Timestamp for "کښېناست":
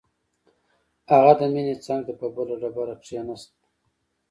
3.01-3.51